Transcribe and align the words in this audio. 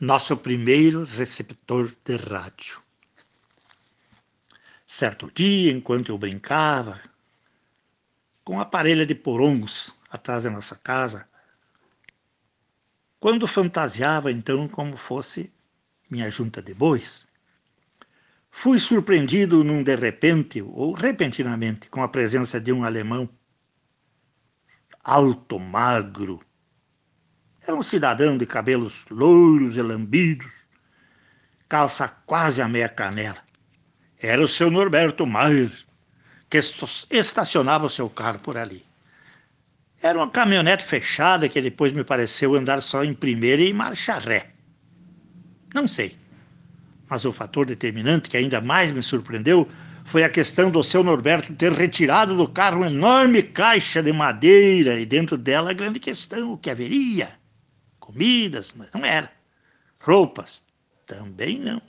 nosso 0.00 0.34
primeiro 0.34 1.04
receptor 1.04 1.92
de 2.02 2.16
rádio. 2.16 2.80
Certo 4.86 5.30
dia, 5.34 5.70
enquanto 5.70 6.08
eu 6.08 6.16
brincava 6.16 6.98
com 8.42 8.58
a 8.58 8.64
parelha 8.64 9.04
de 9.04 9.14
porongos 9.14 9.94
atrás 10.10 10.44
da 10.44 10.50
nossa 10.50 10.74
casa, 10.76 11.28
quando 13.20 13.46
fantasiava 13.46 14.32
então 14.32 14.66
como 14.66 14.96
fosse 14.96 15.52
minha 16.10 16.30
junta 16.30 16.62
de 16.62 16.72
bois, 16.72 17.26
fui 18.50 18.80
surpreendido 18.80 19.62
num 19.62 19.82
de 19.82 19.94
repente 19.94 20.62
ou 20.62 20.92
repentinamente 20.94 21.90
com 21.90 22.02
a 22.02 22.08
presença 22.08 22.58
de 22.58 22.72
um 22.72 22.84
alemão 22.84 23.28
alto, 25.04 25.60
magro. 25.60 26.40
Era 27.70 27.78
um 27.78 27.84
cidadão 27.84 28.36
de 28.36 28.46
cabelos 28.46 29.04
louros 29.08 29.76
e 29.76 29.80
lambidos, 29.80 30.66
calça 31.68 32.08
quase 32.26 32.60
a 32.60 32.66
meia 32.66 32.88
canela. 32.88 33.38
Era 34.20 34.42
o 34.42 34.48
seu 34.48 34.72
Norberto 34.72 35.24
Maier, 35.24 35.70
que 36.50 36.58
estacionava 37.12 37.86
o 37.86 37.88
seu 37.88 38.10
carro 38.10 38.40
por 38.40 38.56
ali. 38.56 38.84
Era 40.02 40.18
uma 40.18 40.28
caminhonete 40.28 40.82
fechada 40.82 41.48
que 41.48 41.62
depois 41.62 41.92
me 41.92 42.02
pareceu 42.02 42.56
andar 42.56 42.82
só 42.82 43.04
em 43.04 43.14
primeira 43.14 43.62
e 43.62 43.72
marcha 43.72 44.18
ré. 44.18 44.50
Não 45.72 45.86
sei. 45.86 46.18
Mas 47.08 47.24
o 47.24 47.32
fator 47.32 47.66
determinante 47.66 48.28
que 48.28 48.36
ainda 48.36 48.60
mais 48.60 48.90
me 48.90 49.00
surpreendeu 49.00 49.70
foi 50.04 50.24
a 50.24 50.28
questão 50.28 50.72
do 50.72 50.82
seu 50.82 51.04
Norberto 51.04 51.54
ter 51.54 51.70
retirado 51.70 52.36
do 52.36 52.48
carro 52.48 52.78
uma 52.78 52.88
enorme 52.88 53.44
caixa 53.44 54.02
de 54.02 54.12
madeira 54.12 54.98
e 54.98 55.06
dentro 55.06 55.38
dela 55.38 55.70
a 55.70 55.72
grande 55.72 56.00
questão, 56.00 56.54
o 56.54 56.58
que 56.58 56.68
haveria? 56.68 57.38
Comidas, 58.12 58.74
mas 58.76 58.90
não 58.92 59.04
era. 59.04 59.30
Roupas, 60.00 60.64
também 61.06 61.60
não. 61.60 61.80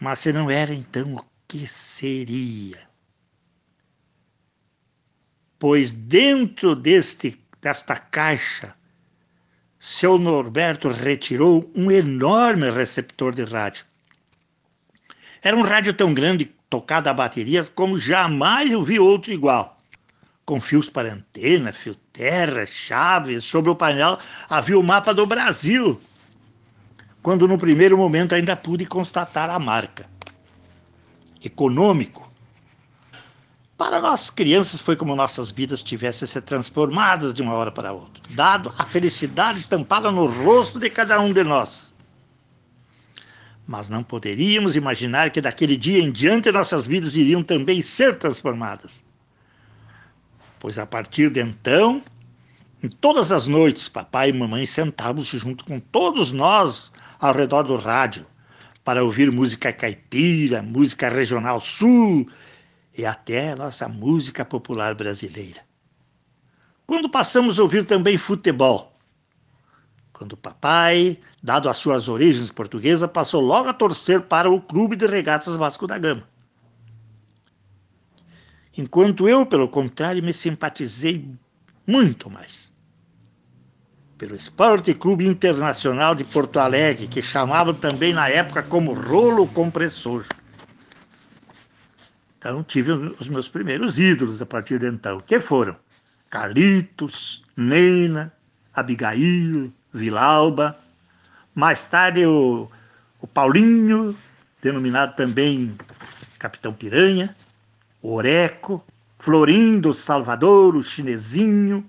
Mas 0.00 0.20
se 0.20 0.32
não 0.32 0.50
era, 0.50 0.74
então 0.74 1.14
o 1.14 1.24
que 1.46 1.68
seria? 1.68 2.88
Pois 5.58 5.92
dentro 5.92 6.74
deste, 6.74 7.40
desta 7.60 7.96
caixa 7.96 8.74
seu 9.78 10.18
Norberto 10.18 10.88
retirou 10.88 11.70
um 11.74 11.90
enorme 11.90 12.68
receptor 12.68 13.34
de 13.34 13.44
rádio. 13.44 13.84
Era 15.42 15.56
um 15.56 15.62
rádio 15.62 15.94
tão 15.94 16.12
grande, 16.12 16.46
tocado 16.68 17.08
a 17.08 17.14
baterias, 17.14 17.68
como 17.68 17.98
jamais 17.98 18.70
eu 18.70 18.84
vi 18.84 18.98
outro 18.98 19.32
igual. 19.32 19.79
Com 20.50 20.60
fios 20.60 20.90
para 20.90 21.12
antena, 21.12 21.72
fio 21.72 21.94
terra, 22.12 22.66
chaves, 22.66 23.44
sobre 23.44 23.70
o 23.70 23.76
painel 23.76 24.18
havia 24.48 24.76
o 24.76 24.82
mapa 24.82 25.14
do 25.14 25.24
Brasil, 25.24 26.00
quando 27.22 27.46
no 27.46 27.56
primeiro 27.56 27.96
momento 27.96 28.34
ainda 28.34 28.56
pude 28.56 28.84
constatar 28.84 29.48
a 29.48 29.60
marca. 29.60 30.10
Econômico, 31.40 32.28
para 33.78 34.00
nós 34.00 34.28
crianças 34.28 34.80
foi 34.80 34.96
como 34.96 35.14
nossas 35.14 35.52
vidas 35.52 35.84
tivessem 35.84 36.26
se 36.26 36.40
transformadas 36.40 37.32
de 37.32 37.42
uma 37.42 37.54
hora 37.54 37.70
para 37.70 37.92
outra, 37.92 38.20
dado 38.30 38.74
a 38.76 38.84
felicidade 38.84 39.60
estampada 39.60 40.10
no 40.10 40.26
rosto 40.26 40.80
de 40.80 40.90
cada 40.90 41.20
um 41.20 41.32
de 41.32 41.44
nós. 41.44 41.94
Mas 43.68 43.88
não 43.88 44.02
poderíamos 44.02 44.74
imaginar 44.74 45.30
que 45.30 45.40
daquele 45.40 45.76
dia 45.76 46.02
em 46.02 46.10
diante 46.10 46.50
nossas 46.50 46.88
vidas 46.88 47.14
iriam 47.14 47.40
também 47.40 47.80
ser 47.80 48.18
transformadas. 48.18 49.08
Pois 50.60 50.78
a 50.78 50.84
partir 50.84 51.30
de 51.30 51.40
então, 51.40 52.02
em 52.82 52.88
todas 52.88 53.32
as 53.32 53.46
noites, 53.46 53.88
papai 53.88 54.28
e 54.28 54.32
mamãe 54.32 54.66
sentavam-se 54.66 55.38
junto 55.38 55.64
com 55.64 55.80
todos 55.80 56.32
nós 56.32 56.92
ao 57.18 57.34
redor 57.34 57.62
do 57.62 57.76
rádio 57.76 58.26
para 58.84 59.02
ouvir 59.02 59.32
música 59.32 59.72
caipira, 59.72 60.62
música 60.62 61.08
regional 61.08 61.60
sul 61.60 62.28
e 62.96 63.06
até 63.06 63.54
nossa 63.54 63.88
música 63.88 64.44
popular 64.44 64.94
brasileira. 64.94 65.62
Quando 66.86 67.08
passamos 67.08 67.58
a 67.58 67.62
ouvir 67.62 67.86
também 67.86 68.18
futebol, 68.18 68.98
quando 70.12 70.34
o 70.34 70.36
papai, 70.36 71.18
dado 71.42 71.70
as 71.70 71.78
suas 71.78 72.06
origens 72.06 72.52
portuguesas, 72.52 73.08
passou 73.10 73.40
logo 73.40 73.70
a 73.70 73.72
torcer 73.72 74.20
para 74.20 74.50
o 74.50 74.60
Clube 74.60 74.94
de 74.94 75.06
Regatas 75.06 75.56
Vasco 75.56 75.86
da 75.86 75.96
Gama. 75.96 76.28
Enquanto 78.76 79.28
eu, 79.28 79.44
pelo 79.44 79.68
contrário, 79.68 80.22
me 80.22 80.32
simpatizei 80.32 81.28
muito 81.86 82.30
mais 82.30 82.72
pelo 84.20 84.36
Esporte 84.36 84.92
Clube 84.92 85.26
Internacional 85.26 86.14
de 86.14 86.24
Porto 86.24 86.58
Alegre, 86.58 87.08
que 87.08 87.22
chamavam 87.22 87.72
também 87.72 88.12
na 88.12 88.28
época 88.28 88.62
como 88.62 88.92
rolo 88.92 89.46
compressor. 89.48 90.26
Então 92.36 92.62
tive 92.62 92.92
os 92.92 93.30
meus 93.30 93.48
primeiros 93.48 93.98
ídolos 93.98 94.42
a 94.42 94.46
partir 94.46 94.78
de 94.78 94.86
então, 94.86 95.20
que 95.20 95.40
foram 95.40 95.74
Carlitos, 96.28 97.42
Nena, 97.56 98.30
Abigail, 98.74 99.72
Vilalba, 99.90 100.78
mais 101.54 101.84
tarde 101.84 102.26
o, 102.26 102.68
o 103.22 103.26
Paulinho, 103.26 104.14
denominado 104.60 105.16
também 105.16 105.74
Capitão 106.38 106.74
Piranha, 106.74 107.34
Oreco, 108.02 108.84
Florindo, 109.18 109.92
Salvador, 109.92 110.74
o 110.74 110.82
Chinesinho, 110.82 111.88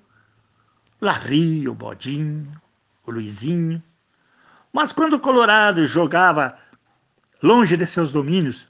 Larry, 0.99 1.67
o 1.69 1.73
Bodinho, 1.73 2.51
o 3.05 3.11
Luizinho. 3.11 3.81
Mas 4.73 4.91
quando 4.91 5.13
o 5.13 5.19
Colorado 5.19 5.85
jogava 5.88 6.57
longe 7.41 7.77
de 7.77 7.88
seus 7.88 8.11
domínios, 8.11 8.67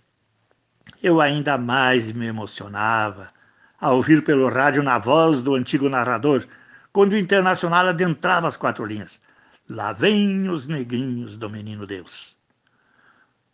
eu 1.01 1.19
ainda 1.19 1.57
mais 1.57 2.11
me 2.11 2.27
emocionava 2.27 3.31
ao 3.79 3.95
ouvir 3.95 4.23
pelo 4.23 4.47
rádio 4.47 4.83
na 4.83 4.99
voz 4.99 5.41
do 5.41 5.55
antigo 5.55 5.89
narrador, 5.89 6.45
quando 6.93 7.13
o 7.13 7.17
Internacional 7.17 7.87
adentrava 7.87 8.47
as 8.47 8.55
quatro 8.55 8.85
linhas. 8.85 9.19
Lá 9.67 9.93
vem 9.93 10.47
os 10.49 10.67
negrinhos 10.67 11.35
do 11.35 11.49
menino 11.49 11.87
Deus. 11.87 12.37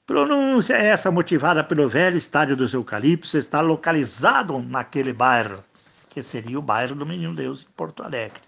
Pronúncia 0.08 0.76
essa 0.76 1.12
motivada 1.12 1.66
pelo 1.66 1.90
velho 1.90 2.16
estádio 2.16 2.56
dos 2.56 2.74
Eucaliptos, 2.74 3.34
está 3.34 3.60
localizado 3.60 4.58
naquele 4.58 5.12
bairro, 5.12 5.62
que 6.10 6.24
seria 6.24 6.58
o 6.58 6.62
bairro 6.62 6.96
do 6.96 7.06
Menino 7.06 7.36
Deus, 7.36 7.64
em 7.64 7.72
Porto 7.74 8.04
Alegre. 8.04 8.40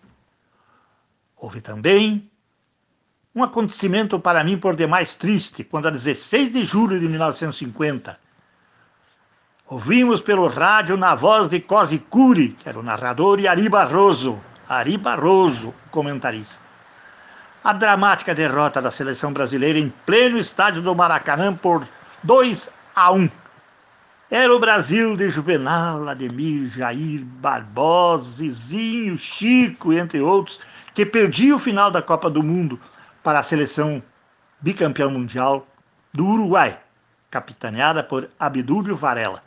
Houve 1.35 1.59
também 1.59 2.31
um 3.35 3.43
acontecimento 3.43 4.17
para 4.21 4.41
mim 4.41 4.57
por 4.57 4.73
demais 4.73 5.13
triste, 5.15 5.65
quando 5.65 5.89
a 5.89 5.91
16 5.91 6.53
de 6.53 6.63
julho 6.63 6.97
de 6.97 7.09
1950, 7.09 8.17
Ouvimos 9.67 10.21
pelo 10.21 10.47
rádio 10.47 10.95
na 10.95 11.13
voz 11.13 11.47
de 11.49 11.59
Cosi 11.59 11.99
que 11.99 12.69
era 12.69 12.79
o 12.79 12.81
narrador, 12.81 13.37
e 13.37 13.47
Ari 13.47 13.67
Barroso, 13.67 14.41
Ari 14.67 14.97
Barroso, 14.97 15.75
comentarista. 15.91 16.68
A 17.63 17.73
dramática 17.73 18.33
derrota 18.33 18.81
da 18.81 18.89
seleção 18.89 19.33
brasileira 19.33 19.77
em 19.77 19.89
pleno 20.05 20.37
estádio 20.37 20.81
do 20.81 20.95
Maracanã 20.95 21.53
por 21.53 21.87
2 22.23 22.73
a 22.95 23.11
1. 23.11 23.29
Era 24.31 24.55
o 24.55 24.59
Brasil 24.59 25.17
de 25.17 25.29
Juvenal, 25.29 26.07
Ademir, 26.07 26.69
Jair, 26.69 27.23
Barbosa, 27.23 28.23
Zizinho, 28.23 29.17
Chico, 29.17 29.91
entre 29.91 30.21
outros, 30.21 30.59
que 30.93 31.05
perdia 31.05 31.55
o 31.55 31.59
final 31.59 31.91
da 31.91 32.01
Copa 32.01 32.29
do 32.29 32.43
Mundo 32.43 32.79
para 33.23 33.39
a 33.39 33.43
seleção 33.43 34.01
bicampeã 34.61 35.09
mundial 35.09 35.67
do 36.13 36.25
Uruguai, 36.25 36.79
capitaneada 37.29 38.03
por 38.03 38.29
Abdúlio 38.39 38.95
Varela 38.95 39.43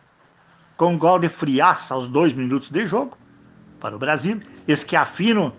com 0.83 0.99
gol 0.99 1.21
de 1.21 1.29
friaça 1.29 1.95
aos 1.95 2.09
dois 2.09 2.35
minutos 2.35 2.69
de 2.69 2.85
jogo 2.87 3.17
para 3.79 3.95
o 3.95 3.99
Brasil. 4.01 4.41
Esquiafino 4.67 5.55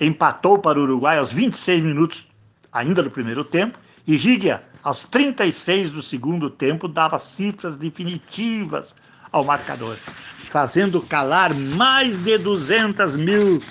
empatou 0.00 0.58
para 0.58 0.78
o 0.78 0.82
Uruguai 0.82 1.18
aos 1.18 1.32
26 1.32 1.82
minutos 1.82 2.28
ainda 2.72 3.02
do 3.02 3.10
primeiro 3.10 3.44
tempo. 3.44 3.78
E 4.06 4.16
Gigia, 4.16 4.64
aos 4.82 5.04
36 5.04 5.90
do 5.90 6.02
segundo 6.02 6.48
tempo, 6.48 6.88
dava 6.88 7.18
cifras 7.18 7.76
definitivas 7.76 8.94
ao 9.30 9.44
marcador, 9.44 9.94
fazendo 9.96 11.00
calar 11.02 11.54
mais 11.54 12.16
de 12.16 12.38
200 12.38 13.16
mil 13.16 13.62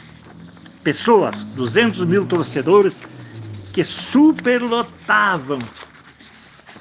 pessoas, 0.84 1.44
200 1.44 2.06
mil 2.06 2.26
torcedores 2.26 3.02
que 3.74 3.84
superlotavam 3.84 5.60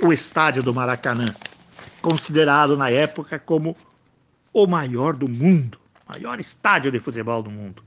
o 0.00 0.12
estádio 0.12 0.62
do 0.62 0.72
Maracanã 0.72 1.34
considerado 2.00 2.76
na 2.76 2.90
época 2.90 3.38
como 3.38 3.76
o 4.52 4.66
maior 4.66 5.14
do 5.14 5.28
mundo, 5.28 5.78
maior 6.08 6.40
estádio 6.40 6.90
de 6.90 7.00
futebol 7.00 7.42
do 7.42 7.50
mundo. 7.50 7.82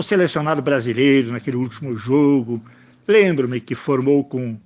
O 0.00 0.02
selecionado 0.02 0.62
brasileiro 0.62 1.30
naquele 1.30 1.58
último 1.58 1.94
jogo, 1.94 2.64
lembro-me 3.06 3.60
que 3.60 3.74
formou 3.74 4.24
com 4.24 4.58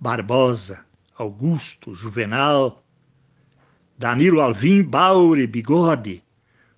Barbosa, 0.00 0.86
Augusto, 1.18 1.94
Juvenal, 1.94 2.82
Danilo 3.98 4.40
Alvim, 4.40 4.82
Baure, 4.82 5.46
Bigode, 5.46 6.24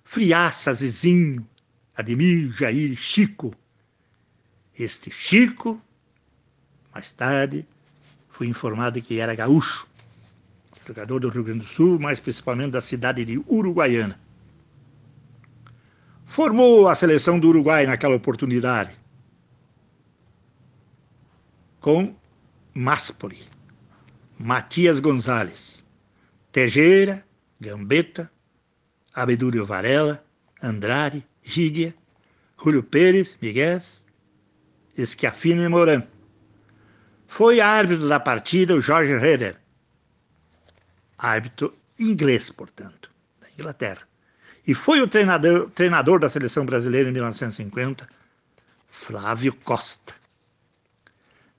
Friaça, 0.03 0.73
Zizinho, 0.73 1.47
Ademir, 1.95 2.51
Jair, 2.51 2.93
Chico, 2.97 3.55
Este 4.77 5.09
Chico, 5.09 5.81
mais 6.93 7.13
tarde, 7.13 7.65
fui 8.27 8.47
informado 8.47 9.01
que 9.01 9.17
era 9.17 9.33
gaúcho, 9.33 9.87
jogador 10.85 11.21
do 11.21 11.29
Rio 11.29 11.45
Grande 11.45 11.61
do 11.61 11.65
Sul, 11.65 11.97
mais 11.97 12.19
principalmente 12.19 12.71
da 12.71 12.81
cidade 12.81 13.23
de 13.23 13.41
Uruguaiana. 13.47 14.19
Formou 16.37 16.87
a 16.87 16.93
seleção 16.93 17.39
do 17.39 17.47
Uruguai 17.47 17.87
naquela 17.87 18.15
oportunidade 18.15 18.95
com 21.79 22.15
Maspoli, 22.75 23.41
Matias 24.37 24.99
Gonzalez, 24.99 25.83
Tejera, 26.51 27.25
Gambetta, 27.59 28.31
Abedúlio 29.15 29.65
Varela, 29.65 30.23
Andrade, 30.61 31.25
Gígia, 31.41 31.95
Júlio 32.63 32.83
Pérez, 32.83 33.35
Miguel, 33.41 33.79
Esquiafino 34.95 35.63
e 35.63 35.67
Moran. 35.67 36.03
Foi 37.25 37.59
árbitro 37.59 38.07
da 38.07 38.19
partida 38.19 38.75
o 38.75 38.79
Jorge 38.79 39.13
Herder, 39.13 39.59
árbitro 41.17 41.75
inglês, 41.99 42.51
portanto, 42.51 43.09
da 43.41 43.47
Inglaterra. 43.49 44.06
E 44.67 44.75
foi 44.75 45.01
o 45.01 45.07
treinador, 45.07 45.69
treinador 45.71 46.19
da 46.19 46.29
seleção 46.29 46.65
brasileira 46.65 47.09
em 47.09 47.13
1950, 47.13 48.07
Flávio 48.85 49.55
Costa. 49.63 50.13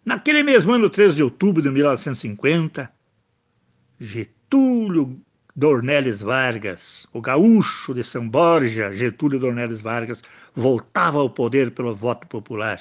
Naquele 0.05 0.43
mesmo 0.43 0.73
ano, 0.73 0.91
13 0.91 1.17
de 1.17 1.23
outubro 1.23 1.63
de 1.63 1.71
1950, 1.71 2.93
Getúlio 3.99 5.19
Dornelles 5.57 6.21
Vargas, 6.21 7.07
o 7.11 7.21
gaúcho 7.21 7.95
de 7.95 8.05
São 8.05 8.29
Borja, 8.29 8.93
Getúlio 8.93 9.41
Dornelles 9.41 9.81
Vargas, 9.81 10.23
voltava 10.55 11.19
ao 11.19 11.31
poder 11.31 11.71
pelo 11.71 11.97
voto 11.97 12.27
popular, 12.27 12.81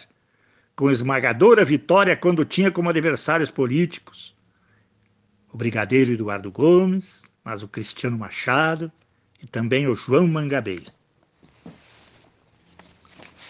com 0.76 0.92
esmagadora 0.92 1.64
vitória 1.64 2.16
quando 2.18 2.46
tinha 2.46 2.70
como 2.70 2.90
adversários 2.90 3.50
políticos 3.50 4.36
o 5.52 5.58
brigadeiro 5.58 6.12
Eduardo 6.12 6.52
Gomes, 6.52 7.24
mas 7.44 7.64
o 7.64 7.68
Cristiano 7.68 8.18
Machado 8.18 8.92
e 9.42 9.48
também 9.48 9.88
o 9.88 9.96
João 9.96 10.28
Mangabeira. 10.28 10.92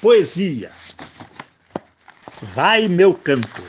Poesia. 0.01 0.72
Vai 2.42 2.88
meu 2.88 3.13
canto. 3.13 3.63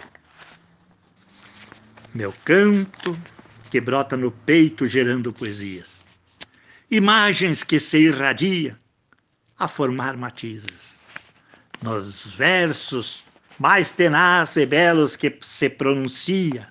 Meu 2.15 2.35
canto 2.45 3.19
que 3.71 3.81
brota 3.81 4.17
no 4.17 4.31
peito 4.31 4.87
gerando 4.87 5.33
poesias. 5.33 6.07
Imagens 6.91 7.63
que 7.63 7.79
se 7.79 7.99
irradiam 7.99 8.77
a 9.59 9.69
formar 9.69 10.17
matizes. 10.17 10.99
Nos 11.83 12.35
versos 12.35 13.25
mais 13.59 13.91
tenazes 13.91 14.57
e 14.57 14.67
belos 14.67 15.17
que 15.17 15.37
se 15.41 15.69
pronuncia, 15.69 16.69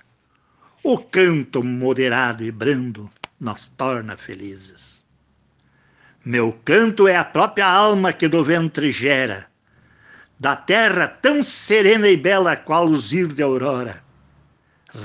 o 0.83 0.97
canto 0.97 1.63
moderado 1.63 2.43
e 2.43 2.51
brando 2.51 3.09
nos 3.39 3.67
torna 3.67 4.15
felizes. 4.15 5.06
Meu 6.27 6.51
canto 6.65 7.07
é 7.07 7.15
a 7.15 7.23
própria 7.23 7.65
alma 7.65 8.11
que 8.11 8.27
do 8.27 8.43
ventre 8.43 8.91
gera, 8.91 9.47
da 10.37 10.57
terra 10.57 11.07
tão 11.07 11.41
serena 11.41 12.09
e 12.09 12.17
bela 12.17 12.53
qual 12.57 12.83
luzir 12.83 13.27
de 13.27 13.41
aurora, 13.41 14.03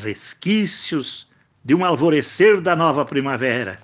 resquícios 0.03 1.31
de 1.65 1.77
um 1.77 1.85
alvorecer 1.85 2.61
da 2.61 2.75
nova 2.75 3.05
primavera, 3.05 3.79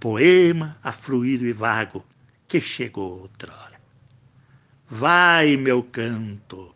poema 0.00 0.74
afluído 0.82 1.44
e 1.44 1.52
vago 1.52 2.02
que 2.48 2.62
chegou 2.62 3.20
outrora. 3.20 3.78
Vai, 4.88 5.54
meu 5.54 5.82
canto, 5.82 6.74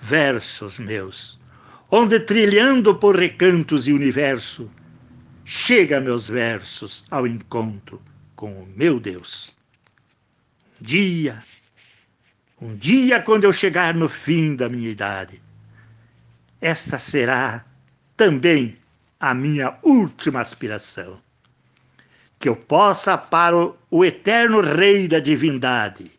versos 0.00 0.80
meus, 0.80 1.38
onde 1.88 2.18
trilhando 2.18 2.92
por 2.96 3.14
recantos 3.16 3.86
e 3.86 3.92
universo, 3.92 4.68
chega 5.44 6.00
meus 6.00 6.28
versos 6.28 7.04
ao 7.08 7.24
encontro 7.24 8.02
com 8.36 8.52
o 8.62 8.66
meu 8.66 8.98
Deus. 8.98 9.54
Um 10.80 10.84
dia, 10.84 11.44
um 12.60 12.76
dia 12.76 13.22
quando 13.22 13.44
eu 13.44 13.52
chegar 13.52 13.94
no 13.94 14.08
fim 14.08 14.56
da 14.56 14.68
minha 14.68 14.88
idade, 14.88 15.42
esta 16.60 16.98
será 16.98 17.64
também 18.16 18.78
a 19.18 19.34
minha 19.34 19.78
última 19.82 20.40
aspiração. 20.40 21.20
Que 22.38 22.48
eu 22.48 22.56
possa 22.56 23.16
para 23.16 23.56
o 23.90 24.04
eterno 24.04 24.60
Rei 24.60 25.06
da 25.06 25.20
divindade 25.20 26.10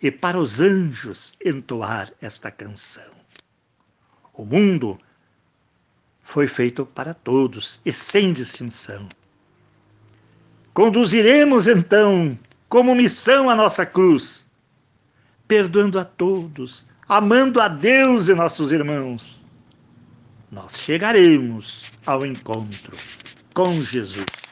e 0.00 0.10
para 0.10 0.38
os 0.38 0.60
anjos 0.60 1.34
entoar 1.44 2.12
esta 2.20 2.50
canção. 2.50 3.12
O 4.32 4.44
mundo 4.44 5.00
foi 6.22 6.46
feito 6.46 6.84
para 6.84 7.14
todos 7.14 7.80
e 7.84 7.92
sem 7.92 8.32
distinção. 8.32 9.08
Conduziremos 10.76 11.66
então 11.66 12.38
como 12.68 12.94
missão 12.94 13.48
a 13.48 13.56
nossa 13.56 13.86
cruz, 13.86 14.46
perdoando 15.48 15.98
a 15.98 16.04
todos, 16.04 16.86
amando 17.08 17.62
a 17.62 17.66
Deus 17.66 18.28
e 18.28 18.34
nossos 18.34 18.70
irmãos. 18.70 19.40
Nós 20.52 20.78
chegaremos 20.78 21.90
ao 22.04 22.26
encontro 22.26 22.94
com 23.54 23.72
Jesus. 23.80 24.45